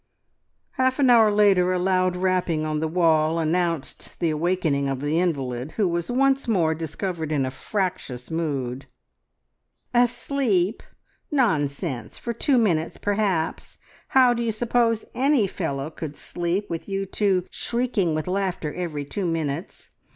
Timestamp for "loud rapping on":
1.77-2.79